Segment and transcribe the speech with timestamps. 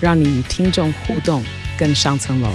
[0.00, 1.42] 让你与听众互动
[1.76, 2.48] 更上层楼。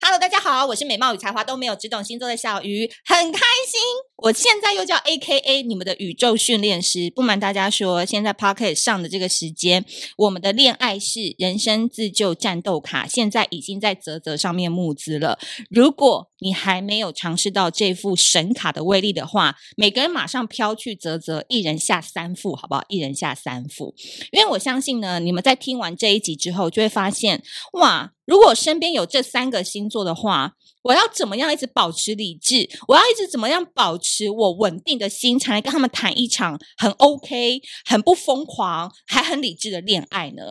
[0.00, 3.78] Hello，大家好，我是美貌与才华都没有，只懂星座的小鱼，很开心。
[4.16, 7.12] 我现在又叫 AKA 你们的宇宙训练师。
[7.14, 9.84] 不瞒大家说，现在 Pocket 上的这个时间，
[10.16, 15.38] 我们的恋爱式人生自救战斗卡现在已经在泽泽上面募资了。
[15.68, 22.84] 如果你还没有尝试到这副神卡的威力的话，每个人马上飘去泽泽，一人下三副，好不好？
[22.88, 23.94] 一人下三副。
[24.32, 27.42] 因为我相信呢，你们在听完这一集之后，就会发现，
[27.74, 30.56] 哇，如果身边有这三个星座的话。
[30.82, 32.66] 我要怎么样一直保持理智？
[32.88, 40.42] 我要一直怎么样保持我稳定的心，才能跟他们谈一场很 OK、很不疯狂、还很理智的恋爱呢？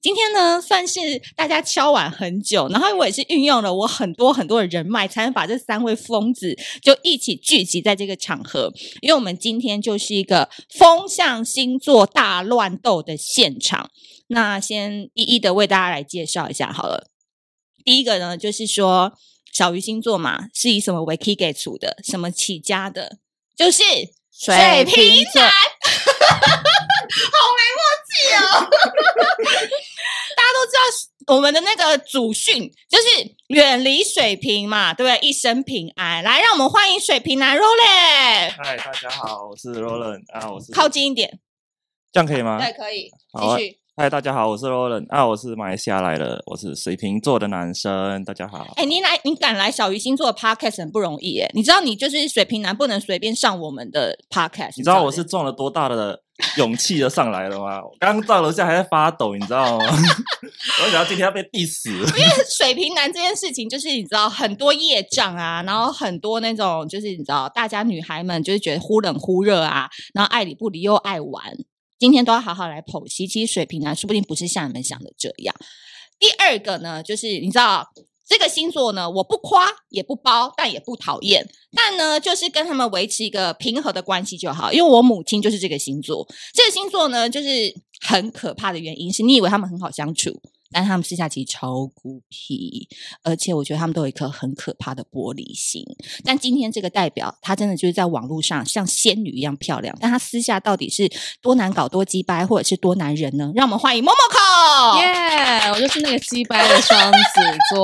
[0.00, 1.00] 今天呢，算是
[1.36, 8.72] 大家敲碗很久，然后我也是运用了我很多很多的人脉，才能把这三位疯子就一起聚集在这个场合。
[9.00, 13.90] 因为我们今天就是一个风象星座大乱斗的现场。
[14.28, 17.10] 那先一一的为大家来介绍一下好了。
[17.84, 19.12] 第一个呢，就是说。
[19.50, 21.96] 小鱼星座嘛，是以什么为 k 给出的？
[22.04, 23.18] 什么起家的？
[23.56, 23.82] 就是
[24.30, 25.52] 水瓶男，好
[27.56, 28.70] 没默契哦！
[30.36, 30.80] 大家都知道
[31.28, 35.28] 我们的那个祖训就是远离水瓶嘛，对不对？
[35.28, 36.24] 一生平安。
[36.24, 38.54] 来，让我们欢迎水瓶男 Roland。
[38.56, 41.38] 嗨，大家好，我是 Roland 啊，我是靠近一点，
[42.10, 42.58] 这样可以吗？
[42.58, 43.78] 对，可以，继续。
[43.94, 48.24] 嗨，大家好，我是 Roland 啊，我是马来西亚来的，我是水瓶座的男生。
[48.24, 54.74] 大家好，哎、欸，你来，你敢来小鱼星座的 Podcast 很不容易哎，你知道你就是水瓶男，不能随便上我们的 Podcast。
[54.78, 56.22] 你知道我是中了多大的
[56.56, 57.82] 勇气就上来了吗？
[57.82, 59.84] 我刚到楼下还在发抖，你知道吗？
[60.84, 61.88] 我想到今天要被 diss。
[61.90, 71.44] 因为水瓶男这件事情，就是你知道很多业障啊，然后很多那种就是你知道大家女孩们就是觉得忽冷忽热啊，然后爱理不理又爱玩。
[71.98, 75.54] 今天都要好好来剖析，其实水瓶男说不定不是像你们想的这样。
[76.20, 77.84] 第二个呢，就是你知道
[78.28, 84.70] 这个星座呢，我不夸也不褒，但也不讨厌，但呢，就是跟他们维持一个平和的关系就好。
[84.70, 87.48] 因为我母亲就是这个星座，这个星座呢，就是
[88.06, 90.38] 很可怕的原因是你以为他们很好相处。
[90.70, 92.88] 但他们私下其实超孤僻，
[93.22, 95.84] 而且我觉得他们都有一颗很可怕的玻璃心。
[96.24, 103.50] 但今天这个代表，她真的就是在网络上像仙女一样漂亮，但她私下到底是多难搞、多鸡掰，或者是多男人呢？
[103.54, 105.00] 让我们欢迎 Momoko。
[105.00, 107.18] 耶！Yeah, 我就是那个鸡掰的双子
[107.74, 107.82] 座，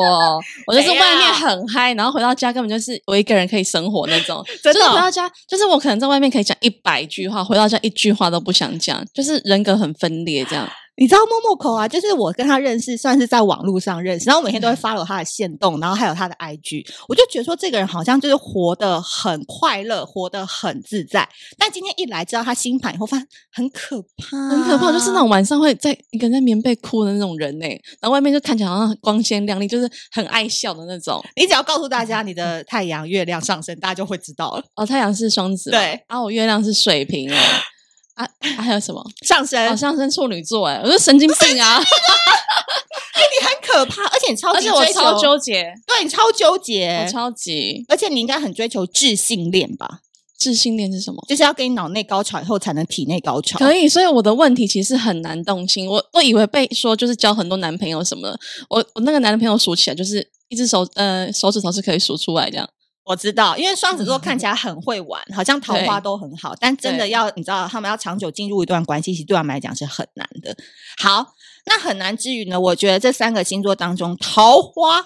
[0.66, 4.44] 我就是外面很嗨，然后回到家根本就是我一个人可以生活那种。
[4.62, 10.68] 真的、哦、回到家，就是我可能在外面可以讲一百句话，回到家一句话都不想讲，就是人格很分裂这样。
[10.96, 21.28] 你知道 Momoko 啊，就是我跟他认识，算是在网络上认识，然后每天都会 follow 他的线动，然后还有他的 IG，我就觉得说这个人好像就是活得很快乐，活得很自在。
[21.58, 27.66] 但今天一来知道他星盘以后，发现很可怕，很可怕，就是那种晚上会在一个人在棉被哭的那种人呢。
[28.00, 31.20] 然后外面就看起来好像光鲜亮丽，就是很爱笑的那种。
[31.34, 34.62] 你只要告诉大家你的太阳、月亮、上升，大家就会知道了。
[34.76, 37.36] 哦，太阳是双子，对，啊，我月亮是水瓶哦。
[38.14, 39.68] 啊，还有什么 上升？
[39.68, 41.78] 哦，上升处女座，哎，我说神经病啊！
[43.14, 50.00] 哎，你很可怕，而且你超级，而且我超纠结，对，你超纠结，我超级，而且你应该很追求自性恋吧？
[50.36, 51.24] 自性恋是什么？
[51.28, 53.58] 就是要给你脑内高潮以后才能体内高潮。
[53.58, 55.88] 可以，所以我的问题其实很难动心。
[55.88, 58.38] 我我以为被说就是交很多男朋友什么的，
[58.68, 62.68] 我我那个男朋友数起来就是一只手，呃，手指头是可以数出来这样。
[63.04, 70.56] 我知道，因为双子座看起来很会玩，嗯、好像桃花都很好，但真的要你知道，他们要长久进入一段关系，其实对他们来讲是很难的。
[70.96, 71.34] 好，
[71.66, 75.04] 那很难之余呢，我觉得这三个星座当中，桃花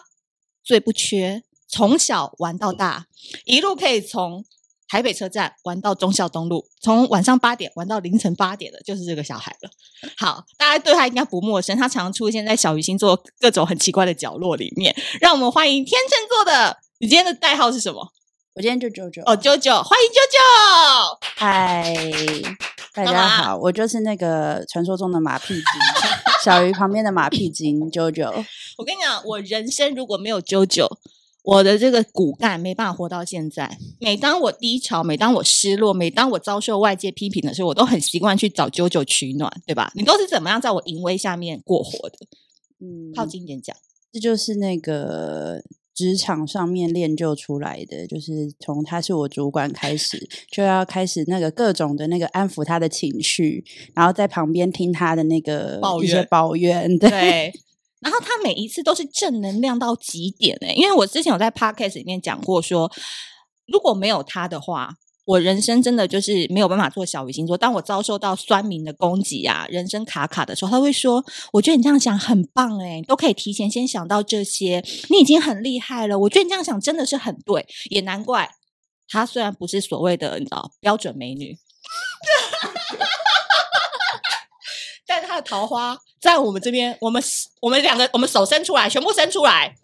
[0.63, 3.07] 最不缺，从小玩到大，
[3.45, 4.45] 一路可以从
[4.87, 9.71] 台北车站玩到忠孝东路，从晚上八点玩到凌晨八点的，就是这个小孩了。
[10.17, 14.95] 好，大家对他应该不陌生，他常常出现在小鱼星座各种很奇怪的角落里面。
[15.21, 16.79] 让我们欢迎天秤座的。
[17.01, 18.13] 你今天的代号是什么？
[18.55, 20.39] 我今天就九九哦，九九，欢迎九九。
[21.37, 21.95] 嗨，
[22.93, 25.63] 大家好，我就是那个传说中的马屁精，
[26.45, 28.25] 小鱼旁边的马屁精九九。
[28.79, 30.91] 我跟你讲，我人生如果没有九九，
[31.45, 33.79] 我的这个骨干没办法活到现在。
[34.01, 39.93] 每当我低潮，每当我失落，每当我遭受外界批评的时候，我都很习惯去找啾啾取暖，对吧？
[39.95, 42.19] 你都是怎么样在我淫威下面过活的？
[42.81, 43.77] 嗯，靠近点讲，
[44.13, 45.63] 这就是那个
[45.99, 50.17] 职场上面练就出来的，就是从他是我主管开始，
[50.49, 53.65] 就要开始那个各种的那个安抚他的情绪，
[53.97, 57.11] 然后在旁边听他的那个抱怨，抱怨，对。
[57.11, 57.53] 对
[57.99, 62.89] 然后他每一次都是正能量到极点诶，因为我之前有在 podcast 里面讲过说，
[63.67, 64.95] 如果没有他的话，
[65.29, 67.55] 我人生真的就是没有办法做小鱼星座。
[67.55, 71.23] 当我遭受到酸民的攻击啊，人生卡卡的时候，他会说
[71.53, 76.19] ：“我觉得你这样想很棒诶，都可以提前先想到这些，你已经很厉害了。
[76.21, 78.51] 我觉得你这样想真的是很对，也难怪
[79.07, 81.59] 他虽然不是所谓的你知道标准美女。
[85.07, 87.23] ”但是他的桃花在我们这边，我们
[87.61, 89.75] 我们两个，我们手伸出来，全部伸出来，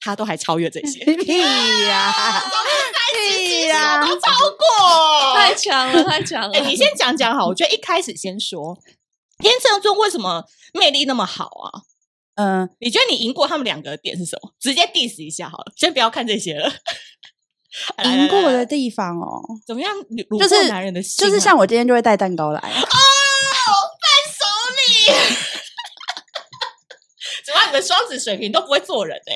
[0.00, 1.04] 他都还超越这些。
[1.04, 1.38] 屁
[1.86, 2.12] 呀！
[3.28, 4.00] 屁呀！
[4.06, 6.58] 都超过，太强了，太强了。
[6.58, 8.78] 哎，你先讲讲好，我觉得一开始先说
[9.38, 10.44] 天秤座为什么
[10.74, 11.82] 魅力那么好啊？
[12.36, 14.52] 嗯，你觉得你赢过他们两个的点是什么？
[14.58, 16.72] 直接 diss 一下好了，先不要看这些了。
[18.04, 19.92] 赢过的地方哦，怎么样？
[20.38, 22.60] 就是男人的心，就是像我今天就会带蛋糕来。
[27.44, 29.32] 怎么，你们双子水瓶都不会做人呢？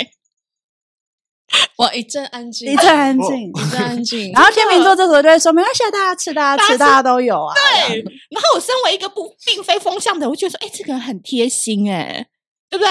[1.76, 4.32] 我一阵安静，一阵安静，一阵安静。
[4.32, 7.54] 然后天秤座这时候就会说：“没关系，大家吃，大家吃，大家都有啊。”
[7.88, 7.96] 对。
[8.30, 12.26] 然后我身为一个不并非风向的，我觉得说：“哎，这个人很贴心，哎，
[12.70, 12.90] 对不对？”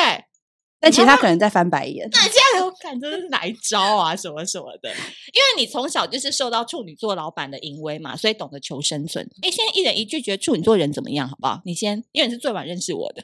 [0.79, 2.09] 但其实他可能在翻白眼。
[2.09, 4.13] 对，现在我感觉这是哪一招啊？
[4.13, 4.89] 什么什么的？
[4.89, 9.25] 因为你从小就是受到处女座老板的淫威嘛，所以懂得求生存。
[9.41, 11.29] 哎，先一人一句，觉得处女座人怎么样？
[11.29, 11.61] 好不好？
[11.63, 13.23] 你先，因为你是最晚认识我的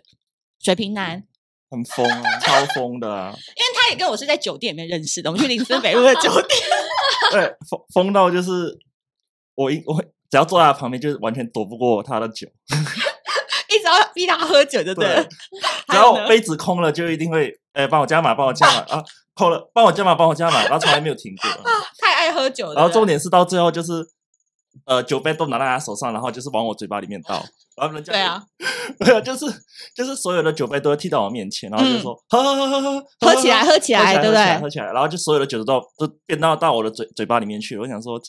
[0.63, 1.25] 水瓶男，
[1.69, 3.31] 很疯啊，超疯的啊！
[3.55, 6.59] 因为他也跟我是在酒店里面认识的，我们去林森北路的酒店。
[7.31, 8.77] 对，疯疯到就是
[9.55, 12.47] 我一我只要坐在他旁边，就是完全躲不过他的酒。
[13.69, 15.27] 一直要逼他喝酒，对不对？
[15.89, 19.03] 只要杯子空了，就一定会，哎，帮我加码，帮我加码啊！
[19.35, 21.71] 空了，帮我加码，帮我加码，然后从来没有停过。
[21.99, 22.73] 太爱喝酒了。
[22.73, 24.03] 然后重点是到最后就是，
[24.85, 27.43] 呃，酒杯都拿到他手上，然后就是往我嘴巴里面倒。
[27.77, 28.43] 然后人家对啊，
[28.99, 29.45] 对啊，就是
[29.95, 34.59] 就是所有的酒杯都会踢到我面前，然后就说喝喝喝喝喝，喝起来，喝起来，对不对？
[34.59, 37.81] 喝起来，然后就所有的酒都都变到到我的嘴嘴巴里面去了。
[37.81, 38.19] 我想说，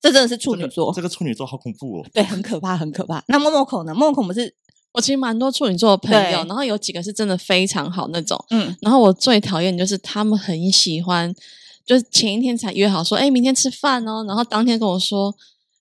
[0.00, 2.06] 这真的是处女座，这个处女座好恐怖哦。
[2.12, 3.22] 对，很可怕，很可怕。
[3.28, 3.94] 那默默口呢？
[3.94, 4.54] 默默口不是。
[4.92, 8.36] 我其实蛮多处女座的朋友，然后有几个是真的非常好那种。
[8.50, 11.32] 嗯，然后我最讨厌就是他们很喜欢，
[11.86, 15.32] 就是前一天才约好说，哎，明天吃饭哦，然后当天跟我说，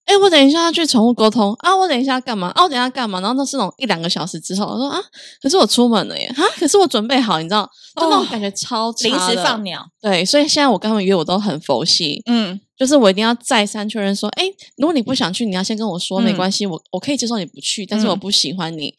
[0.09, 3.21] 哎，我等一下要去宠物沟通啊，我等一下要干嘛啊，我等一下干嘛？
[3.21, 4.99] 然后都是那种一两个小时之后，我说啊，
[5.39, 9.85] 可是我出门了耶，啊，可是我准备好，你知道，就那种感觉超差的，临时放鸟。
[10.01, 12.23] 对，所以现在我跟他们约，我都很佛系。
[12.25, 12.59] 嗯。
[12.75, 14.45] 就是我一定要再三确认说，哎，
[14.77, 18.95] 如果你不想去，你要先跟我说，没关系，我我可以接受你不去，但是我不喜欢你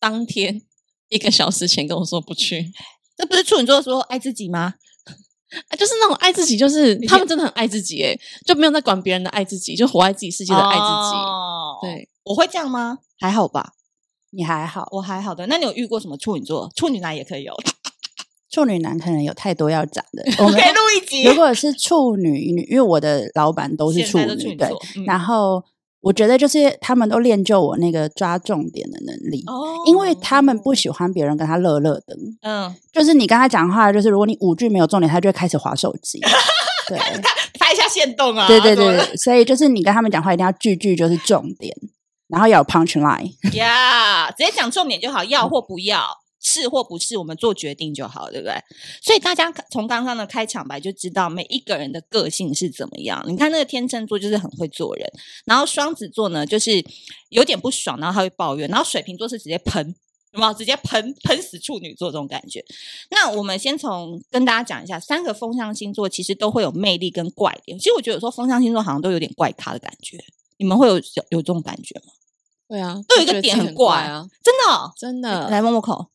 [0.00, 0.60] 当天
[1.08, 2.72] 一个小时前跟我说不去，
[3.16, 4.74] 这不是处女座说爱自己吗？
[5.68, 8.16] 啊，就是那种爱自己，就是他们真的很爱自己，哎，
[8.46, 11.16] 就没有在管别人的爱自己，就活在自己世界的爱自己。
[11.82, 12.98] 对，我会这样吗？
[13.20, 13.72] 还好吧，
[14.30, 15.46] 你还好，我还好的。
[15.46, 16.70] 那你有遇过什么处女座？
[16.74, 17.54] 处女男也可以有。
[18.50, 21.24] 处女男可能有太多要讲的，我们可以录一集。
[21.24, 24.68] 如果是处女女，因为我的老板都是处女，处女对。
[24.96, 25.60] 嗯、然后
[26.04, 32.16] 我觉得就是他们都练就我那个抓重点的能力，哦、因为他们不喜欢别人跟他乐乐的。
[32.42, 36.20] 嗯，就是你跟他讲话，就是如果你五句没有重点，他就会开始划手机。
[36.86, 36.98] 对，
[37.58, 38.46] 拍一下线动啊。
[38.46, 41.74] 对对对对，所以就是你跟他们讲话一定要句句就是重点，
[42.28, 43.32] 然后要有 punch line。
[43.56, 46.04] 呀，yeah, 直接讲重点就好，要或不要。
[46.44, 48.54] 嗯是或不是，我们做决定就好，对不对？
[49.02, 53.24] 所以大家从刚刚的开场白就知道每一个人的个性是怎么样。
[53.26, 55.10] 你看那个天秤座就是很会做人，
[55.46, 56.84] 然后双子座呢就是
[57.30, 59.94] 有点不爽，然后他会抱怨，然后水瓶座是直接喷，
[60.32, 60.52] 有没有？
[60.52, 62.62] 直接喷喷死处女座这种感觉。
[63.10, 67.78] 那我们先从跟大家讲一下，三个风象星座其实都会有魅力跟怪点。
[67.78, 70.22] 其实我觉得有时候风象星座好像都有点怪咖的感觉，
[70.58, 70.96] 你们会有
[71.30, 72.12] 有这种感觉吗？
[72.68, 75.48] 对啊，都有一个点很怪啊，真的、哦、真的。
[75.48, 76.10] 来摸摸口。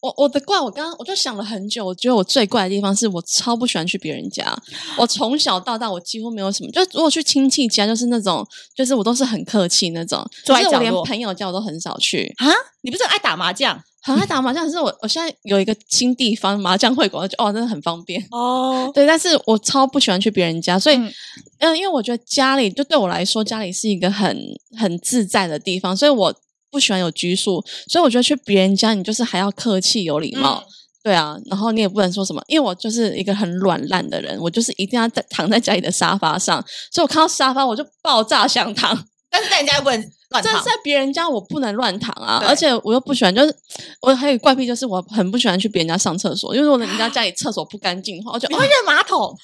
[0.00, 4.56] 我我的怪，我刚刚我就想了很久，我觉得我最怪的地方是我超不喜欢去别人家。
[4.96, 12.46] 我从小到大，我几乎没有什么，就如果去亲戚家，就是那种，就是我都是很客气那种，就是我连朋友家我都很少去啊。
[12.82, 13.80] 你不是很爱打麻将？
[14.00, 18.90] 很爱打麻将，可是我我现在有一个新地方麻将会馆，就哦，真的很方便哦。
[18.94, 21.12] 对，但是我超不喜欢去别人家，所以嗯，
[21.58, 24.38] 嗯，因为我觉得家里就对我来说，家里是一个很
[24.78, 26.34] 很自在的地方，所以我。
[26.70, 30.68] 不喜欢有拘束，所以我觉得去别人家，你就是还要客气有礼貌，嗯、
[31.02, 39.06] 对啊，然后你也不能说什么，因为我就是一个很软烂的人，我就是一定要在躺在家里的沙发上，所以我看到沙发我就爆炸想躺。
[39.30, 43.54] 但是在人家又不能乱躺，在在别人家我不能乱躺啊，而且我又不喜欢，就是
[44.00, 49.36] 我还有怪癖，就是我很不喜欢去别人家上厕所，因为如果人家家里厕所不干净的话，我就你会认马桶。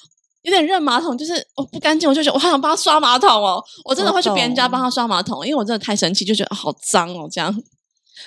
[0.45, 3.61] 有点热马桶，就是我不干净，我就觉得我好想帮他刷马桶哦。
[3.83, 7.27] 我真的会去别人家帮他刷马桶，因为我真的太生气，就觉得好脏哦。
[7.31, 7.51] 这样，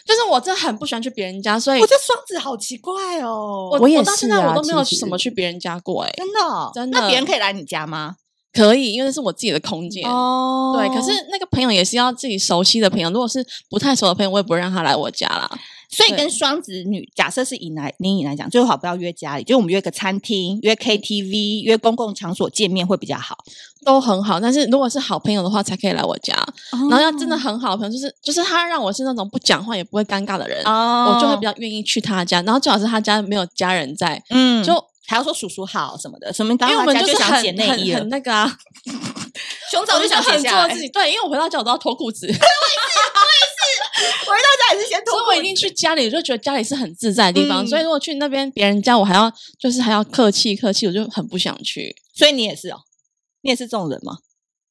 [0.05, 3.71] 就是我真的很不喜欢去别人家，所以我这双子好奇怪哦。
[3.81, 7.01] 我也是啊，我到现在我都没有什么去别人家过，哎，真的真的。
[7.01, 8.17] 那别人可以来你家吗？
[8.53, 10.75] 可以，因为那是我自己的空间哦。
[10.77, 15.49] 对，可是那个朋友也是要自己熟悉的朋友，如果是不太熟的朋友，我也不会让他来我家啦。
[15.88, 23.38] 所以跟双子女，假设是以来你以来讲，最好不要约家里，就我们约个餐厅、约 KTV、约公共场所见面会比较好，
[23.85, 24.38] 都很好。
[24.38, 26.35] 但是如果是好朋友的话，才可以来我家。
[26.73, 32.42] 哦、然后要真的很好的朋友，就是就是他让我是那种不讲话也不会尴尬的人，哦、我就会比较愿意去他家。
[32.42, 34.75] 然后最好是他家没有家人在，嗯，就
[35.07, 38.59] 还要说叔叔好什么的，什么因为我们就是很很很，很那个啊，
[39.73, 40.88] 熊早就想很做自己。
[40.90, 42.26] 对，因为我回到家我都要脱裤子。
[42.26, 42.45] 回到家
[43.33, 43.57] 也是
[44.89, 47.65] 先脱，所以我一定去家里，我就觉得家里是很自在的地方。
[47.65, 51.95] 嗯、所以如果去那边别人家，我还要就是还要客气客气，我就很不想去。
[52.15, 52.79] 所以你也是哦，
[53.43, 54.19] 你也是这种人吗？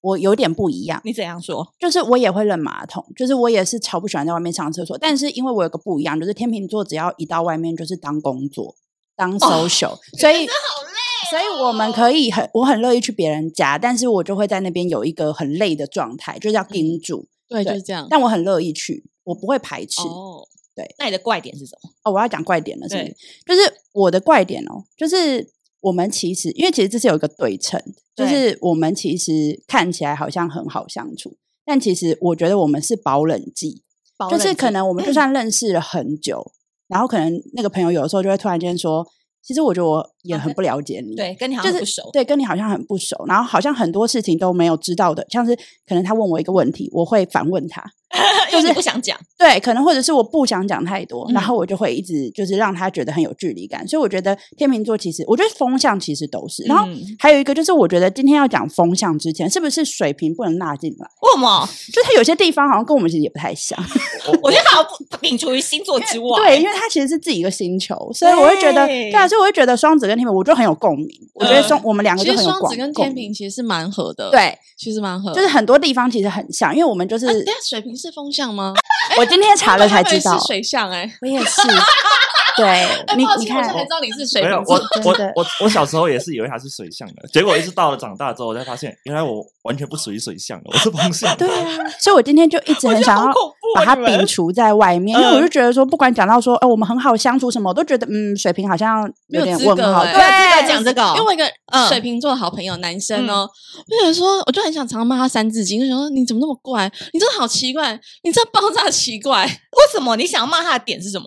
[0.01, 1.01] 我有点不一样。
[1.04, 1.74] 你怎样说？
[1.80, 4.98] 就是我也会扔马桶，就是我也是超不喜欢在外面上厕所。
[4.98, 8.75] 但是因为我有个不一样，就是天秤座只要一到外面就是当工作
[9.16, 11.30] 当 social，、哦、所以好累、哦。
[11.30, 17.27] 所以我们可以很我很乐意去别人家，但是我就会在那边有一个很累的状态，就是要盯住。
[17.27, 18.06] 嗯对，对，就是这样。
[18.10, 20.01] 但我很乐意去，我不会排斥。
[20.07, 21.89] 哦，对，那你的怪点是什么？
[22.03, 23.15] 哦，我要讲怪点了，是不是？
[23.46, 25.48] 就是我的怪点哦，就是
[25.81, 27.81] 我们其实，因为其实这是有一个对称，
[28.15, 33.84] 就是我们其实看起来好像很好相处，但其实我觉得我们是保冷剂，
[34.31, 36.51] 就是可能我们就算认识了很久，
[36.88, 39.05] 然后可能那个朋友有的时候就会突然间说。
[39.43, 45.55] 其实我觉得我也很不了解你， 对，跟你好像不熟，就是，对，跟你好像很不熟，然后好像很多事情都没有知道的，像是
[45.86, 47.81] 可能他问我一个问题，我会反问他。
[48.50, 53.86] 就是不想讲，对，可能或者是我不想讲太多，嗯、然后我就会一直就是让他觉得很有距离感。
[53.88, 56.64] 所以我觉得天秤座其实，我觉得风向其实都是。
[56.64, 56.88] 然后
[57.20, 61.08] 还有一个就是，我觉得今天要讲风向之前，是不是水平不能纳进来？
[61.22, 61.68] 为什么？
[61.92, 63.78] 就他有些地方好像跟我们其实也不太像。
[64.42, 71.10] 我觉得好像摒除于星座之外，对，因为他其实是自己一个星球，所以我会觉得，对啊，所以我会觉得双子跟天秤，我就很有共鸣。
[71.39, 72.60] 我觉得双我们两个就很有共鸣。
[72.60, 77.25] 双子跟天平其实是蛮合的，对，其实蛮合，就是很多地方其实很像，因为我们就是。
[77.25, 78.74] 对啊，水瓶是风象吗？
[79.17, 81.62] 我今天查了才知道，是水象哎，我也是。
[82.58, 84.64] 对，你你看，我才知道你是水象。
[84.66, 91.36] 我我我我小时候也是以为他是水象的，结果一直到了长大之后，我才发现原来我完全不属于水象的，我是风象。
[91.38, 93.32] 对啊，所以我今天就一直很想要
[93.76, 100.04] 把它摒除在外面，因为我就觉得说，不管讲到说，哎，我们很好相处什么，我都觉得嗯，水瓶好像有点问号。
[100.04, 101.46] 对，讲这个，因为我一个
[101.88, 103.48] 水瓶座的好朋友，男生哦，
[103.78, 110.16] 我想说，我就很想常骂他三字经，就想说你怎么那么怪，你真的好奇怪，你这爆炸奇怪，为什么？
[110.16, 111.26] 你想要骂他的点是什么？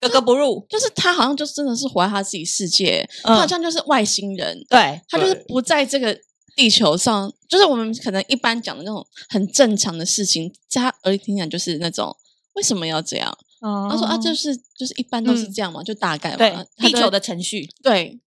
[0.00, 6.16] 格格不入，就是他好像就真的是活在他自己世界，他好像就是外星人，对，他就是不在这个
[6.54, 12.16] 地球上，就是我们可能一般讲的那种很正常的事情，在他耳里听讲就是那种
[12.54, 13.36] 为什么要这样？
[13.90, 18.20] 他说啊，就是就是一般都是这样嘛，就大概嘛，对，地球的程序，对，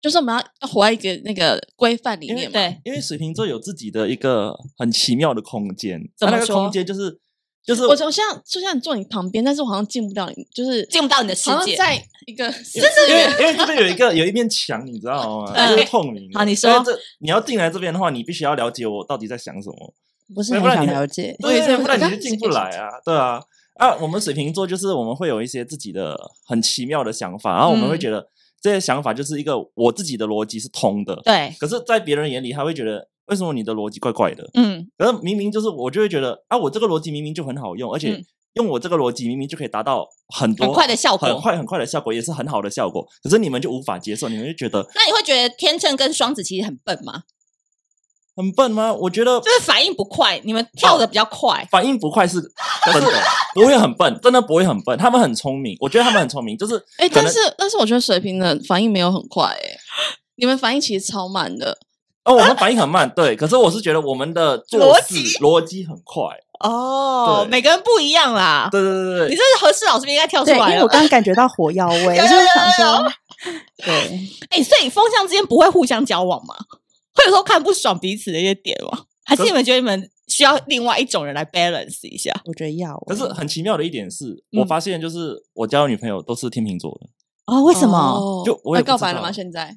[0.00, 6.56] 就是我们要要活在一个那个规范里面嘛，对，因为水瓶座有自己的一个很奇妙的空间，怎么说？
[6.56, 7.20] 空间就是。
[7.64, 11.94] 就是我，我像就像坐你旁边，但是我好像进不到你，就是进不到你的世界，在
[12.26, 15.68] 一个， 真的，因为因为这边有一个有一面墙，你知道吗？
[15.68, 16.28] 就是透明。
[16.34, 19.94] 好，你说这你要进来这边的话，你必须要了解我到底在想什么，
[20.34, 23.40] 不是很想了解，对，不然你就进不来啊，对啊。
[23.74, 28.28] 啊，我们水瓶座就是我们会有一些自己的很奇妙的想法，然后我们会觉得
[28.60, 31.54] 这些想法就是一个我自己的逻辑是通的，对。
[31.60, 33.08] 可是，在别人眼里，他会觉得。
[33.32, 34.46] 为什么你的逻辑怪怪的？
[34.52, 38.22] 嗯，可是明明就是我就会觉得啊，我这个逻辑明明就很好用，而且
[38.52, 43.02] 用我这个逻辑明明就可以达到很多很快的效果，很快很快的效果，也是很好的效果。
[43.22, 47.22] 可是你们就无法接受，你们就觉得，那你会觉得天秤跟双子其实很笨吗？
[48.36, 48.92] 很笨吗？
[48.92, 52.40] 我觉得就是反应不快，你们跳的比较快，反应不快是
[52.86, 53.22] 笨的，
[53.54, 59.78] 不会很笨，真的不会很笨，他们很聪明，我觉得他们很聪明，就是哎，但是但是我觉得水瓶的反应没有很快，哎，
[60.36, 61.78] 你们反应其实超慢的。
[62.24, 63.34] 哦，我们反应很慢，对。
[63.34, 66.22] 可是我是觉得我们的做事逻辑很快
[66.60, 67.46] 哦。
[67.50, 68.68] 每个人不一样啦。
[68.70, 73.12] 对对对对，你这是何事老师应该跳出来，因为我刚刚感觉到火药味， 就是想说，
[73.78, 73.94] 对。
[74.50, 76.54] 哎，所以风向之间不会互相交往吗？
[77.14, 79.00] 会有时候看不爽彼此的一些点吗？
[79.24, 82.32] 还是你们觉得你们需要另外一种人来 balance 一下？
[82.44, 82.96] 我觉得要。
[83.06, 87.08] 可是很奇妙的一点是，我发现就是我交的女朋友都是天秤座的。
[87.46, 88.42] 哦，为什么？
[88.46, 89.32] 就我也告白了吗？
[89.32, 89.74] 现在？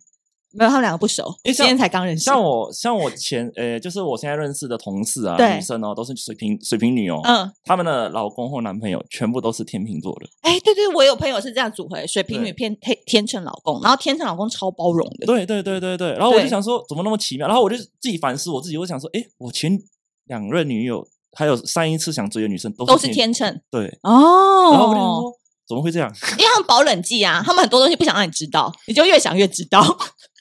[0.57, 2.23] 没有，他们两个不熟，因为今天才刚认识。
[2.23, 7.19] 像我，像我前，呃，就是我现在认识的同事啊，女生哦，都是水瓶水瓶女哦。
[7.23, 10.27] 嗯，他们的老公或男朋友全部都是天秤座的。
[10.41, 15.25] 哎，对对，我有朋友是这样组合，水瓶女偏天天秤老公，然后天秤老公超包容的。
[15.25, 17.47] 对对对对对，然后我就想说，怎么那么奇妙？
[17.47, 19.77] 然后我就自己反思我自己，我想说，哎，我前
[20.25, 23.59] 两任女友还有上一次想追的女生都都是天秤。
[23.69, 25.33] 对哦，然后我就想说，
[25.67, 26.09] 怎么会这样？
[26.37, 29.81] 因为他们保冷剂啊，他们很多东西不想让你知道，你就越想越知道。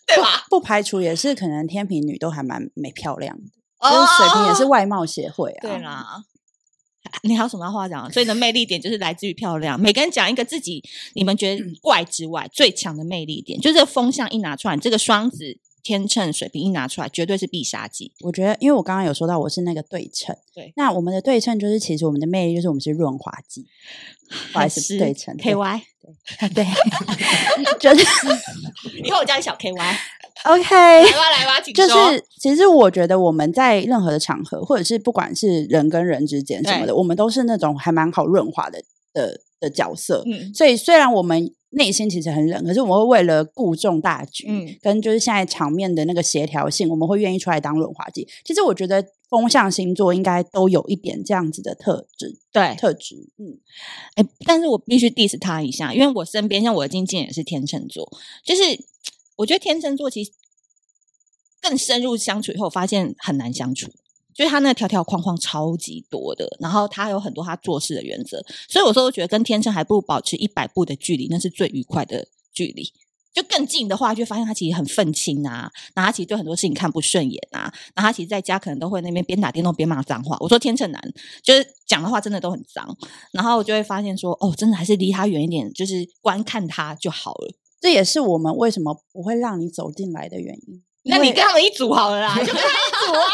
[0.07, 0.45] 对吧？
[0.51, 3.43] 不排除也是可能天秤女都还蛮美漂亮的，
[3.91, 5.61] 就是水瓶也是外貌协会啊。
[5.63, 6.25] 对啦，
[7.25, 8.11] 你还有什么话讲？
[8.13, 9.81] 所以你的魅力点就是来自于漂亮。
[9.81, 10.83] 每个人讲一个自己
[11.15, 18.11] 你们觉得怪之外最强的魅力点，就是这个风向一拿出来，这个双子、天秤、水瓶一拿出来，绝对是必杀技。
[18.23, 23.67] 我觉得，因为我刚刚有说到我是那个对称，对，那我们的对称就是其实我们的魅力就是我们是润滑剂，
[24.53, 25.81] 还是对称 KY。
[26.55, 26.67] 对，
[27.79, 28.05] 就是
[29.05, 29.97] 以后我叫你小 KY。
[30.45, 31.73] OK，来吧来吧，请。
[31.73, 40.23] 就是其实我觉得我们在任何的场合，或者是不管是人跟人之间什么的，我们都是那种还蛮好润滑的的的角色。
[40.27, 48.27] 嗯，所以虽然我们内心其实很冷，可是我们会为了顾重大局，嗯，跟就是现在场面的那个协调性，我们会愿意出来当润滑剂。
[48.45, 49.07] 其实我觉得。
[49.31, 53.59] 风象星座应该都有一点这样子的特质，对特质，嗯，
[54.15, 58.09] 哎，但是我必须 diss 他一下，因为我身边像我的经纪人也是天秤座，
[58.45, 58.63] 就是
[59.37, 60.31] 我觉得天秤座其实
[61.61, 63.91] 更深入相处以后，发现很难相处，
[64.35, 72.93] 就是他那个条条框框超级多的，然后他有很多他做事的原则，所以有时候我觉得跟天秤还不如保持一百步的距离，那是最愉快的距离。
[73.33, 77.63] 就更近的话，就发现他其实很愤青啊，然后他其实对很多事情看不顺眼啊，
[77.93, 80.37] 然后他其实在家可能都会那边边打电动边骂脏话。
[80.39, 81.03] 我说天秤男
[81.43, 82.97] 就是讲的话真的都很脏，
[83.33, 87.53] 然后我就会发现说，哦，真的还是离他远一点，就是观看他就好了。
[87.81, 90.83] 这也是我们为什么不会让你走进来的原因。
[91.05, 93.27] 那你跟他们一组好了啦， 就跟他一组啊。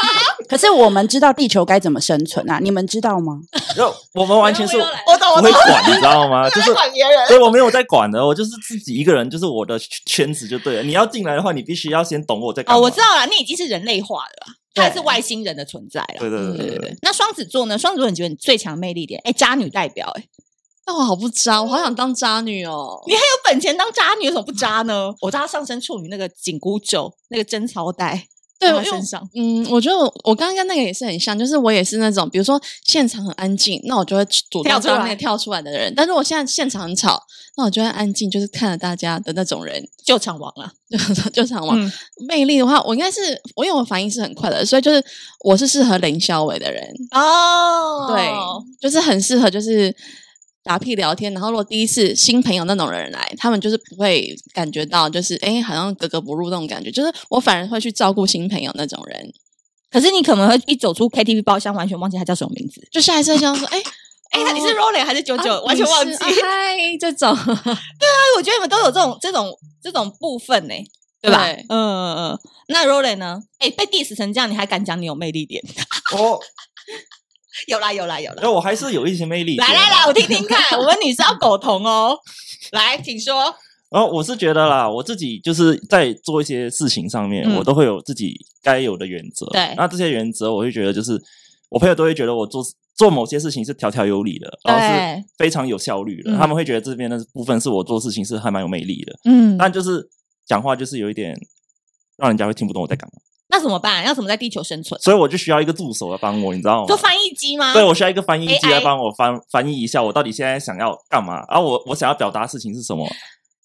[0.48, 2.58] 可是我们知道地球该怎么生存啊？
[2.60, 3.38] 你们知道吗？
[3.76, 6.48] 就我们完全是，我懂，我不会管，你知道吗？
[6.50, 10.82] 就是管别人，所以我没有在管的，我就是自己一个人，就是我的圈子就对了。
[10.82, 12.78] 你要进来的话，你必须要先懂我在干嘛。
[12.78, 16.16] 哦，我知道了，你已经是人类化了，他是外星人的存在了。
[16.18, 16.96] 对对对对对。
[17.02, 17.78] 那双子座呢？
[17.78, 19.20] 双子座你觉得你最强魅力点？
[19.24, 20.24] 哎，渣女代表，哎。
[20.84, 23.00] 但我好不渣，我好想当渣女哦！
[23.06, 25.14] 你还有本钱当渣女，为什么不渣呢？
[25.20, 28.26] 我渣上身处女那个紧箍咒，那个贞操带，
[28.58, 29.28] 对我身上。
[29.34, 37.22] 嗯，我觉得我我刚刚跟那个也是很像，就是我也是那种，比如说现场很安静，那我就会主动当那个跳出来的人；但是我现在现场很吵，
[37.56, 40.72] 那我就会安静，就是看着大家的那种人，救场王啊，
[41.14, 41.80] 就 救场王。
[41.80, 41.92] 嗯、
[42.26, 43.20] 魅力的话，我应该是
[43.54, 45.04] 我因为我反应是很快的，所以就是
[45.44, 48.08] 我是适合林小伟的人哦。
[48.08, 48.28] 对，
[48.80, 49.94] 就是很适合，就是。
[50.62, 56.90] 打屁聊天，然后如果第一次新朋友那种人来，他们就是不会感觉到就是哎，好像格格不入那种感觉。
[56.90, 59.32] 就是我反而会去照顾新朋友那种人。
[59.90, 63.82] 可是你可能会一走出 KTV 包厢，完全忘记他叫什么名字，就下一次想说哎
[64.32, 65.60] 哎， 那你是 Rolling 还是九九？
[65.64, 66.12] 完全忘记。
[66.14, 69.50] 嗨，这种 对啊，我觉得你们都有这种这种
[69.82, 70.74] 这种部分呢，
[71.20, 71.44] 对吧？
[71.48, 72.38] 嗯嗯嗯。
[72.68, 73.40] 那 Rolling 呢？
[73.58, 75.60] 哎，被 diss 成这样，你还敢讲你有魅力点？
[76.14, 76.38] 哦。
[77.66, 79.56] 有啦有啦有啦，那我还是有一些魅力。
[79.56, 82.18] 来来来，我听听看， 我们女生要苟同哦。
[82.72, 83.54] 来，请说。
[83.90, 89.46] 然后我是觉得啦，我自己就是在做一些事情上面，嗯、我都会有自己该有的原则。
[89.46, 91.20] 对，那这些原则，我会觉得就是
[91.68, 92.64] 我朋友都会觉得我做
[92.96, 96.30] 做某些事情是条条有理的，然后是非常有效率的。
[96.30, 99.12] 对他们会觉得这边的部分是我做事情是还蛮有魅力的。
[99.24, 100.08] 嗯，但就是
[100.46, 101.36] 讲话就是有一点
[102.16, 103.20] 让人家会听不懂我在干嘛。
[103.50, 104.04] 那怎么办？
[104.04, 105.00] 要怎么在地球生存？
[105.00, 106.86] 所以我就需要一个助手来帮我，你知道吗？
[106.86, 107.72] 做翻译机吗？
[107.72, 111.44] 对，我需要一个翻译机来帮我翻翻译一下，我到底现在想要干嘛？
[111.48, 113.06] 然后我我想要表达的事情是什么？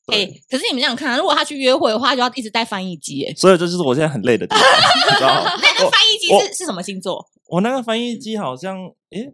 [0.08, 5.52] 哎、欸，可是你们这样看，如果他去约会的话，就要一直带翻译机，哎，所以这就是我现在很累的地方，你知道吗？
[5.62, 7.26] 那个翻译机是是什么星座？
[7.48, 8.78] 我那个翻译机好像，
[9.10, 9.34] 哎、欸，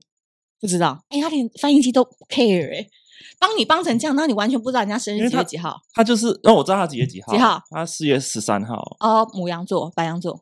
[0.59, 2.87] 不知道，哎、欸，他连翻译机都不 care，哎。
[3.39, 5.79] 帮你帮成这样，那你完全不知道人家生日几月几号？
[5.93, 7.33] 他就是，那我知道他几月几号？
[7.33, 7.61] 几号？
[7.69, 8.75] 他四月十三号。
[8.99, 10.39] 哦，牡羊座，白羊座。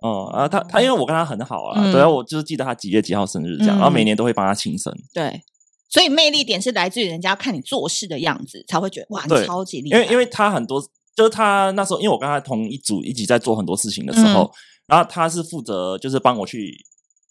[0.00, 4.94] 哦，啊，他他因为我跟他很好啊，对啊，我就是记得他几月几号生日这样，然后每年都会帮他庆生。
[5.12, 5.42] 对，
[5.88, 9.98] 所以魅力点是来自于人家看你做事的样子，才会觉得哇，你超级厉害。
[9.98, 10.80] 因为因为他很多，
[11.14, 14.50] 就是他那时候，因为我跟他同一组，一起在做很多事情的时候，
[14.86, 16.74] 然后他是负责就是帮我去。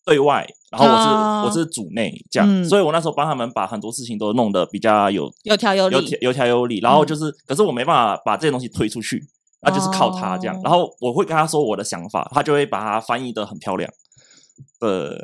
[0.06, 6.80] 对外，然后我是、oh, 我是组内这样，嗯、所以我那时候帮他们把很多事情都弄得比较有有条有理，有有条有理。
[6.80, 9.24] 然后就是，嗯、可是我没办法把这些东西推出去，
[9.62, 10.56] 那就是靠他这样。
[10.56, 10.66] Oh.
[10.66, 13.92] 然后我会跟他说我的想法，他就会把它翻译的很漂亮。
[14.80, 15.16] 呃，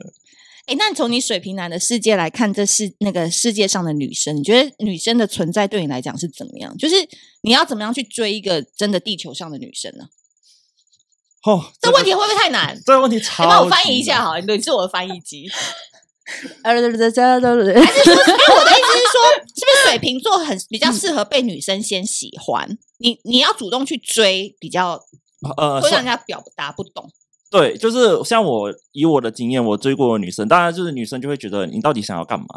[0.67, 6.75] 哎，那从你水瓶男的世界来看，这是那个世界上的女生，你觉得女生的存在对你来讲是怎么样？
[6.77, 6.95] 就是
[7.41, 10.05] 你要怎么样去追一个真的地球上的女生呢？
[11.45, 12.75] 哦，这问题会不会太难？
[12.85, 13.43] 这个问题超……
[13.43, 15.49] 你帮我翻译一下好，你是我的翻译机。
[16.63, 19.21] 还是说，我的意思是说，
[19.53, 22.77] 是不是水瓶座很比较适合被女生先喜欢？
[22.97, 24.99] 你你要主动去追，比较
[25.55, 27.07] 呃，会让人家表达不懂。
[27.51, 32.47] 对，就是像我以我的经验，我追过的女生，当然就是女生就会觉得你到底想要干嘛？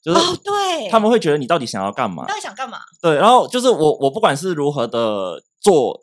[0.00, 2.24] 就是哦，对，他们会觉得你到底想要干嘛？
[2.24, 2.78] 到底想干嘛？
[3.02, 6.00] 对，然后就是我我不管是如何的做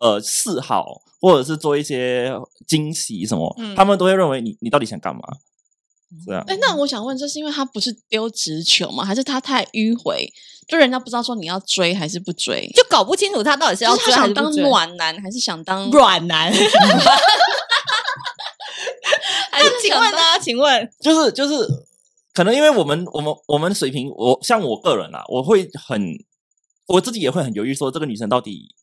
[0.00, 2.32] 呃示好，或者是做一些
[2.66, 5.20] 惊喜什么，嗯、他们都会认为你你到底想干嘛？
[6.24, 6.42] 是啊。
[6.48, 9.04] 哎，那我想问，这是因为他不是丢直球吗？
[9.04, 10.28] 还是他太迂回？
[10.66, 16.52] 就人家不知道说你要追还是不追，就搞不清楚他到底是要追是想当暖男，还是想当 软男？
[19.50, 20.18] 还是请问呢？
[20.40, 21.66] 请问，就是就是，
[22.32, 26.00] 可能因为我们我们我们水平，我像我个人啊，我会很
[26.86, 28.74] 我自己也会很犹豫，说这个女生到底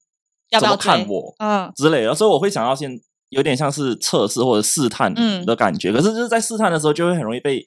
[0.51, 5.13] 怎么看我，嗯之类的，所以我会想要先有点像是测试或者试探
[5.45, 5.91] 的感觉。
[5.91, 7.65] 嗯、可是就是在试探的时候，就会很容易被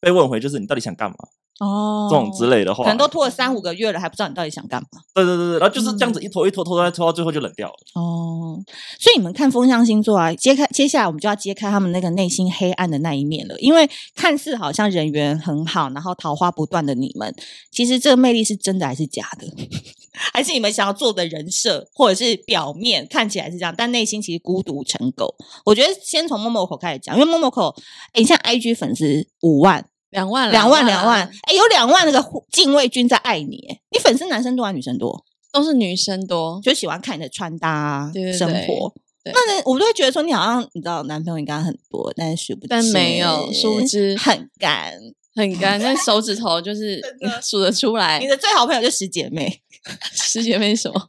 [0.00, 1.16] 被问回，就是你到底想干嘛？
[1.60, 4.88] 哦，这种之类的话，可能都拖了三五个月了，还不知道你到底想干嘛。
[5.14, 7.74] 对对对对，然后就是这样子一拖一拖拖，拖，拖到最后就冷掉了。
[7.94, 8.58] 哦，
[8.98, 13.56] 所以你们看风象星座啊，揭开接下来我们就要揭开他们那个内心黑暗的那一面了。
[13.60, 17.32] 因为看似好像人缘很好，然后桃花不断的你们，
[17.70, 19.46] 其实这个魅力是真的还是假的？
[20.32, 25.34] 还是你们想要做的人设，或者是表面看起来是这样，但内心其实孤独成狗。
[25.64, 27.74] 我觉得先从 Momoko 开始讲，因为 Momoko，
[28.12, 29.84] 哎，你像 IG 粉丝五万。
[30.14, 35.24] 两万，两万，两万，哎，有两万那个禁卫军在爱你，哎，你粉丝男生多还是女生多？
[35.52, 38.92] 都是女生多，就喜欢看你的穿搭、对对对生活。
[39.24, 44.92] 对那我们都会觉得说，你好像你知道，男朋友应该很多，但是数不清，但没有，殊不知很干，
[45.34, 47.00] 很干，但手指头就是
[47.42, 48.18] 数得出来。
[48.20, 49.62] 你的最好朋友就十姐妹，
[50.12, 51.08] 十姐妹什么？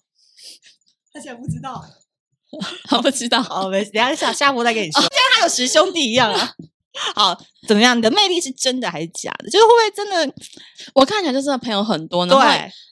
[1.13, 1.83] 他现在不知道，
[2.85, 3.45] 他不知道。
[3.49, 5.01] 哦，没事，等下下下播再跟你说。
[5.01, 6.53] 现在他有十兄弟一样啊。
[7.13, 7.97] 好，怎么样？
[7.97, 9.49] 你的魅力是真的还是假的？
[9.49, 10.33] 就是会不会真的？
[10.93, 12.37] 我看起来就是朋友很多，对，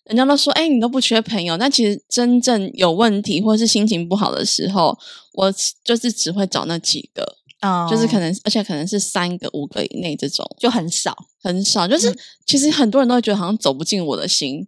[0.05, 1.57] 人家都说，哎，你都不缺朋友。
[1.57, 4.97] 但其实真正有问题或者是心情不好的时候，
[5.33, 7.23] 我就是只会找那几个，
[7.61, 11.87] 啊、哦，就是可能，而且可能是三个、五个以内这种，就很少，很少。
[11.87, 14.67] 就是、嗯、其实很多人都会觉得好像走不进我的心。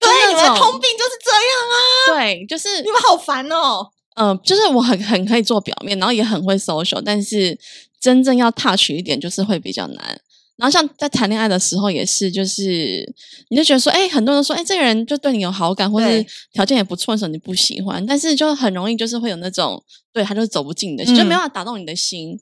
[0.00, 1.76] 对，你们的通病就是这样啊。
[2.20, 3.88] 对，就是你们好烦哦。
[4.16, 7.56] 嗯、呃，就是我很很可以做表面，然后也很会 social，但是。
[8.02, 10.20] 真正要 touch 一点，就是会比较难。
[10.56, 13.10] 然后像在谈恋爱的时候也是，就是
[13.48, 22.38] 你就觉得说，哎，很多人说，哎，这个人就对你有好感，或者是条件也不错的时候，你不喜欢，但是就很容易就是会有那种，对，他就是走不进你的心，嗯、就没办法打动你的心。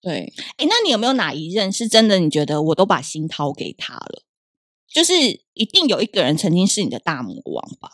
[0.00, 2.18] 对，哎，那你有没有哪一任是真的？
[2.18, 4.22] 你觉得我都把心掏给他了，
[4.92, 5.14] 就是
[5.54, 7.90] 一定有一个人曾经是你的大魔王吧？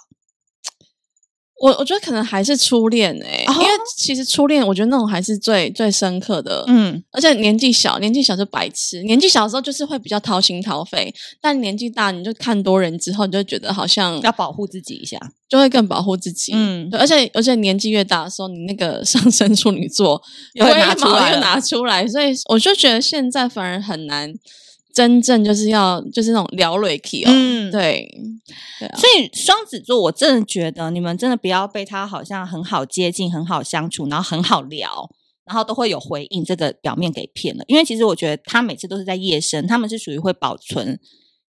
[1.60, 15.18] 我我觉得可能还是初恋诶、欸，哦、因为其实初恋我觉得那种还是最最深刻的，嗯，而且年纪小，年纪小就白痴，年纪小的时候就是会比较掏心掏肺，但年纪大你就看多人之后，你就觉得好像要保护自己一下，
[15.50, 20.20] 就会更保护自己，嗯，对，而且而且年纪越大的时候，你那个 上升处女座
[20.54, 24.32] 又会拿出来，又拿出来，所以我就觉得现在反而很难。
[25.00, 28.06] 真正就是要就是那种聊瑞 key 哦，嗯，对，
[28.78, 35.08] 对啊，所以双子座，我真的觉得你们真的不要被他好像很好接近、很好相处，然后很好聊，
[35.46, 37.64] 然后都会有回应这个表面给骗了。
[37.66, 41.00] 因为其实我觉得他每次都是在夜深，他们是属于会保存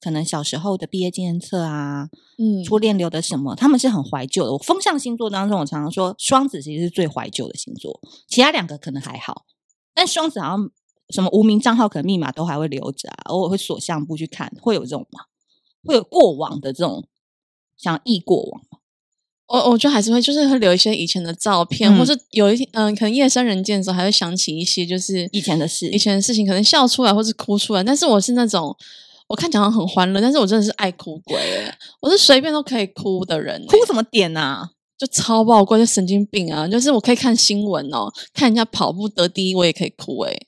[0.02, 4.54] 可能小时候的毕业纪念册啊，嗯，初恋留的什么，他们是很怀旧的。
[4.54, 9.44] 我风象星座当中，我常常说双子其实是最怀旧的星座，其他两个可能还好，
[9.94, 10.72] 但双子好像。
[11.10, 15.22] 什么无名账号可能密码都还会留着啊，偶尔会锁相簿去看，会有这种吗？
[15.84, 17.08] 会有过往的这种
[17.78, 18.80] 想忆过往吗？
[19.48, 27.84] 我我觉得还是会，就是会留一些以前的照片，嗯、或是有一天嗯、呃，可能夜深人静的时候，还会想起一些就是以前的事，以前的事情，可能笑出来或是哭出来。
[27.84, 28.76] 但是我是那种
[29.28, 31.40] 我看起来很欢乐，但是我真的是爱哭鬼，
[32.02, 33.64] 我是随便都可以哭的人。
[33.68, 34.72] 哭什么点啊？
[34.98, 36.66] 就超爆过，就神经病啊！
[36.66, 40.48] 就是我可以看新闻哦，看人家跑步得第一，我也可以哭诶。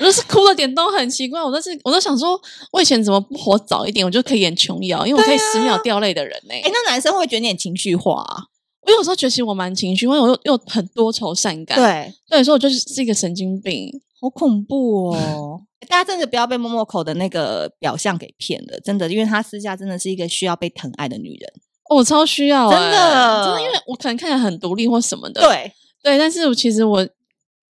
[0.00, 2.40] 我就是哭的点都很奇怪，我都是我都想说，
[2.72, 6.60] 我以前怎么不活早一点，我就可以演琼瑶，因为我可以十秒掉泪的人呢、欸。
[6.60, 8.42] 哎、欸，那男生会觉得你很情绪化啊？
[8.82, 11.78] 我有时候觉得其实我蛮情绪，因为我又又很多愁善感。
[11.78, 13.88] 对对，所以我就是是一个神经病，
[14.20, 15.60] 好恐怖哦！
[15.88, 21.52] 大家真的不要被 Momoko 的那个表象给骗了，真的，因为她私下真的是一个需要被疼爱的女人。
[21.88, 25.40] 哦、我超需要、欸，真的，真的，因为我可能看起来很独立或什么的。
[25.40, 27.06] 对对，但是我其实我。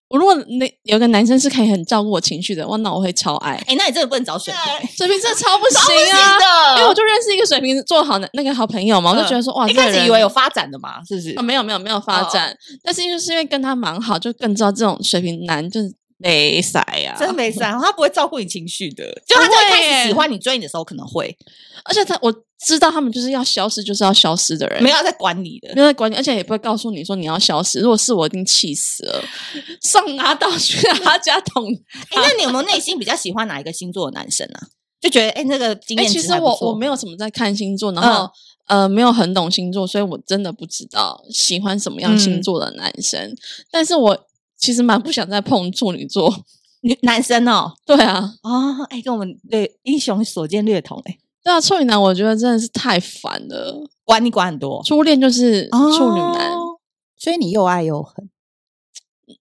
[0.09, 3.53] 我如果那有个男生是可以很照顾我情绪的，哇，那我会超爱。
[3.67, 5.81] 哎，那你真的不能找水瓶，水瓶真的超不行
[6.15, 6.77] 啊！
[6.77, 11.35] 因为我就认识一个水瓶座好的那个好朋友嘛，我就觉得说哇，一开始以为有发展的嘛，是不是？
[11.35, 21.37] 啊，没有没有没有发展，但是就是因为跟他蛮好，就更知道这种水瓶男就是没塞呀，真的没塞，他不会照顾你情绪的， 就他在一开始喜欢你追你的时候可能会，
[21.85, 22.35] 而且他我。
[22.67, 27.79] 知道他们就是要消失，就是要消失的人，没有在管你的，没有在管你，而且也不会告诉你说你要消失。
[27.79, 29.23] 如果是我，一定气死了，
[29.81, 31.73] 上拿刀去他家捅。
[32.11, 34.67] 哎，那你有没有内心比较喜欢哪一个星座的男生啊？
[35.01, 36.09] 就觉得哎，那个经验。
[36.09, 38.29] 其实我我没有什么在看星座，然后、
[38.67, 43.21] 嗯、呃，没有很懂星座，所以我真的不知道喜欢什么样星座的男生。
[43.23, 43.37] 嗯、
[43.71, 44.27] 但是我
[44.59, 46.45] 其实蛮不想再碰处女座
[46.81, 47.73] 女 男生哦。
[47.87, 51.17] 对啊，哦，哎，跟我们对英雄所见略同哎。
[51.43, 54.83] 对啊，处女男我觉得真的是太烦了，管你管很多。
[54.85, 56.79] 初恋就是处女男，哦，
[57.17, 58.29] 所以你又爱又恨。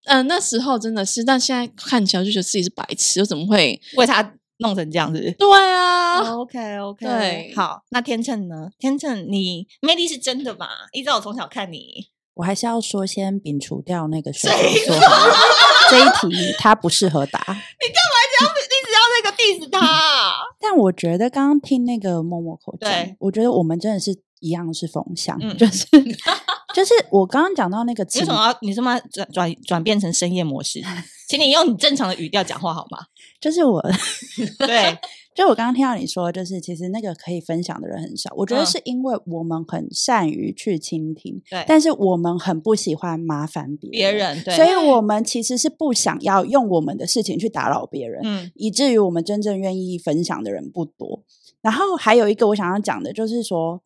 [0.05, 5.19] 嗯、呃，那时候真的是，但现在看起来就觉得自己是白痴，又怎么会 为他弄成这样子？
[5.39, 8.69] 对啊，OK OK，对，好，那天秤呢？
[8.77, 10.67] 天秤，你魅力是真的吗？
[10.91, 14.95] 依照我从小看你，我还是要说先摒除掉那个水瓶座
[15.89, 17.39] 这一题，他不适合答。
[17.39, 18.53] 你干嘛这样？
[18.67, 20.33] 一直要那个 diss 他？
[20.61, 25.85] 但我觉得刚刚听那个默默口讲，我觉得我们真的是一样是风向，嗯、就是
[26.75, 30.81] 就是我刚刚讲到那个，为什么要你这么转转转变成深夜模式？
[31.27, 32.99] 请你用你正常的语调讲话好吗？
[33.41, 33.81] 就是我
[34.59, 34.97] 对。
[35.37, 38.33] 就我刚刚听到你说，就是其实那个可以分享的人很少。
[38.35, 51.21] 我觉得是因为我们很善于去倾听，对，但是我们很不喜欢麻烦别别人，对，所以我们其实是不想要用我们的事情去打扰别人，嗯，以至于我们真正愿意分享的人不多。
[51.61, 53.83] 然后还有一个我想要讲的，就是说。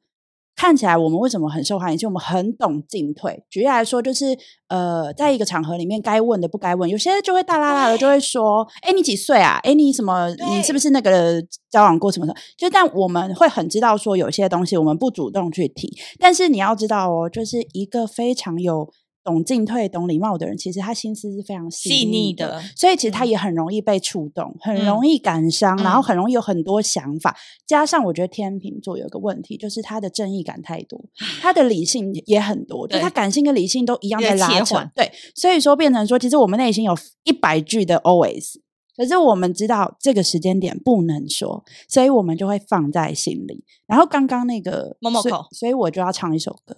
[0.55, 1.97] 看起来我们为什么很受欢迎？
[1.97, 3.43] 其实我们很懂进退。
[3.49, 4.37] 举例来说，就是
[4.67, 9.59] 呃，在一个场合里面，该问的不该问，有些人就会大啦啦的就会说：“哎，你几岁啊？
[9.63, 10.29] 哎，你什么？
[10.49, 15.91] 你是不是那个交往过什么什么？”就但我们会很知道说，有些东西我们不主动去提。
[16.19, 18.93] 但是你要知道哦，就是一个非常有。
[19.23, 27.37] 懂进退、懂礼貌的人，其实他心思是非常细腻的，的所以其实他也很容易被触动，嗯、很容易感伤，嗯、然后很容易有很多想法。
[27.67, 30.99] 加上我觉得天秤座有个问题，就是他的正义感太多，
[31.41, 34.83] 他的理性也很多，对就他感性跟理性都一样在拉扯。
[34.95, 38.55] 对，所以说变成说，其实我们内心有一百句的 always，
[38.97, 43.63] 可是我们知道这个时间点不能说，所以我们就会放在心里。
[43.85, 46.75] 然后刚刚那个某某口，所以我就要唱一首歌。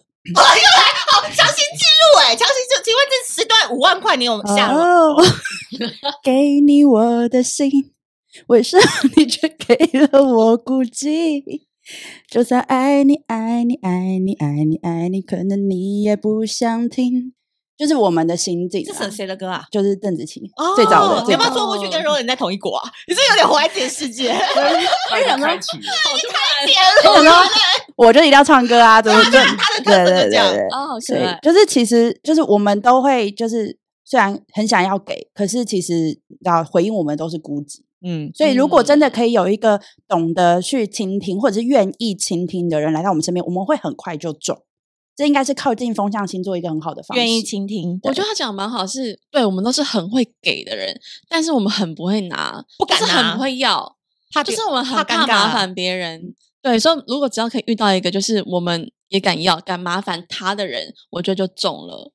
[1.35, 5.25] 强行进入哎、欸，强行就请问这十段五万块你有下吗？Oh,
[6.23, 7.69] 给你我的心，
[8.47, 8.83] 为什么
[9.15, 11.61] 你却给了我孤寂？
[12.29, 17.33] 就算爱你爱你爱你爱你爱你，可能你也不想听。
[17.77, 18.85] 就是我们的心境、啊。
[18.87, 19.63] 这是谁的歌啊？
[19.71, 21.23] 就是邓紫棋、oh, 最早的。
[21.25, 22.91] 你要不要坐过去跟 Rollin 在同一国啊？
[23.07, 24.31] 你是有点活在自己世界。
[24.31, 27.33] 我想说，我想说，
[27.95, 29.01] 我就一定要唱歌啊！
[29.01, 29.39] 怎么对？
[29.57, 30.47] 他的歌是这样。
[30.71, 31.37] 哦，好可爱。
[31.41, 37.81] 就是其实，就是我们都会，就是虽然很想要给，可是其实要回应我们都是孤寂。
[38.05, 44.61] 嗯，所以如果真的可以有一个懂得去倾听，或者是愿意倾听的人来到我们身边，我们会很快就中。
[45.15, 47.23] 这应该是靠近风象星座一个很好的方式。
[47.23, 50.99] 愿意倾听，我觉得他讲的蛮好，是对我们都是很会给的人，
[51.29, 53.95] 但是我们很不会拿，不敢拿，是很会要，
[54.31, 56.33] 怕就是我们很怕麻烦别人。
[56.61, 62.11] 对，所以如果只要可以遇到一个就是我们也敢要、敢麻烦他的人，我觉得就中了。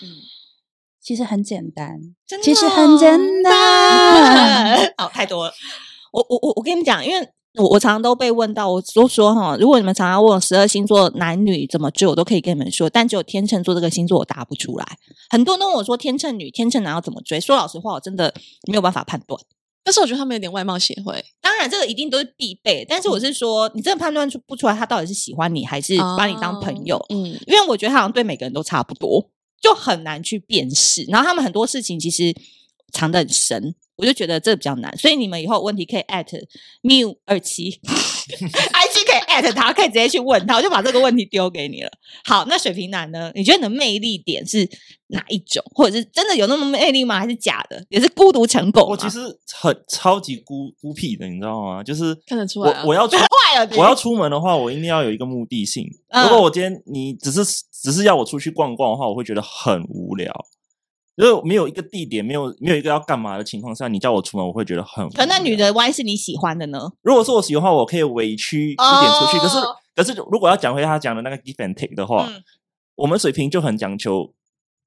[0.00, 0.08] 嗯，
[1.02, 4.94] 其实很简单，真的其实很简单。
[4.96, 5.52] 好，太多了。
[6.12, 7.28] 我我我我跟你讲，因为。
[7.54, 14.86] 我我常常都被问到，我都说哈，如果你们常常问我十二星座男女怎么追，我都可以跟你们说，但只有天秤座这个星座我答不出来。
[15.30, 17.40] 很多人都问我说，天秤女、天秤男要怎么追？
[17.40, 18.32] 说老实话，我真的
[18.68, 19.40] 没有办法判断。
[19.82, 22.84] 但是我觉得他们有点外貌协会，当然这个一定都是必备。
[22.86, 27.02] 但是我是说，你真的判断出不出来他到底是喜欢你还是把你当朋友？
[27.08, 29.30] 嗯，因为我觉得他好像对每个人都差不多，
[29.62, 31.04] 就很难去辨识。
[31.08, 32.34] 然后他们很多事情其实
[32.92, 33.74] 藏得很深。
[33.98, 36.26] 我就觉得这比较难，所以你们以后有问题可以 at
[36.82, 37.68] miu 二七，
[38.30, 41.90] IG 可以 at 他，可以直接去问他，我就把这个问题丢给你了。
[42.24, 43.32] 好，那水瓶男呢？
[43.34, 44.68] 你觉得你的魅力点是
[45.08, 45.60] 哪一种？
[45.74, 47.18] 或者是真的有那么魅力吗？
[47.18, 47.84] 还是假的？
[47.88, 48.86] 也是孤独成狗？
[48.86, 49.18] 我其实
[49.52, 51.82] 很超级孤孤僻的，你知道吗？
[51.82, 55.84] 就是看得出来、啊我，我要 出坏了，我要出门的话，我一定要有一个目的性。
[56.10, 57.40] 嗯、如果我今天你只是
[57.72, 60.32] 只是要我出去逛逛的话，我会觉得很无聊。
[61.18, 65.08] 如果没有一个地点，没有没有一个要干嘛的情况下，你叫我出门，我会觉得很。
[65.10, 66.78] 可那女的万一是你喜欢的呢？
[67.02, 69.38] 如果说我喜欢的话，我可以委屈一点出去。
[69.38, 69.42] Oh.
[69.42, 69.56] 可是
[69.96, 72.40] 可是，如果要讲回他讲的那个 give and take 的话，嗯、
[72.94, 74.32] 我们水平就很讲求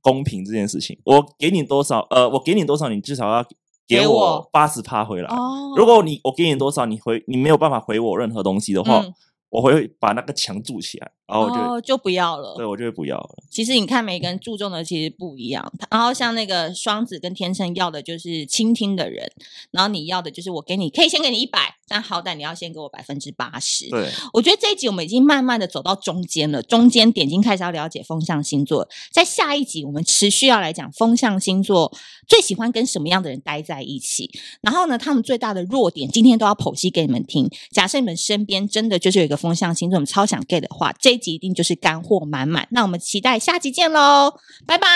[0.01, 0.97] 公平这件事情。
[1.03, 3.45] 我给你多少，呃，我给你多少，你至少要
[3.85, 5.27] 给我八十趴回来。
[5.27, 9.01] 哦，如果你我给你多少，你回你没有办法回我任何东西的话。
[9.01, 9.13] 嗯
[9.51, 12.55] 我会把那个墙筑起来，然后就、哦、就不要了。
[12.57, 13.43] 对，我就会不要了。
[13.49, 15.71] 其实你看，每个人注重的其实不一样。
[15.89, 19.31] 然后像那个双子跟天秤要的就是倾听的人，
[19.71, 23.89] 然后你要的就是我给你可以先给你一百，但好歹你要先给我百分之八十。
[23.89, 28.87] 对，我觉得这一集我们已经慢慢的走到中间了，中间点已经开始要了解风象星座。
[29.11, 31.91] 在下一集我们持续要来讲风象星座
[32.27, 34.29] 最喜欢跟什么样的人待在一起，
[34.61, 37.49] 然后呢，他们最大的弱点，今天都要剖析给你们听。
[37.71, 42.67] 假设你们身边真的就是有一个风象星座，我们超想 get 的话，这一集一定就是干货满满。
[42.71, 44.33] 那我们期待下集见喽，
[44.65, 44.87] 拜拜，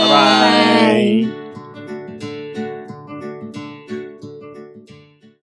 [0.00, 1.51] 拜拜。